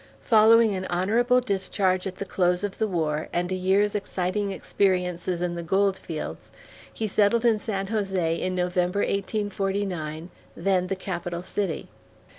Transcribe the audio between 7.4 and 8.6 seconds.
in San Jose in